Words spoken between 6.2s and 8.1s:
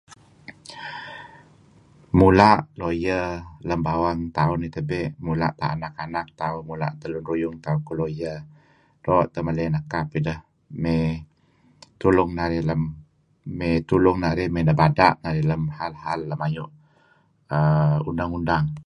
tak tauh mula' teh Lun Tauh kuh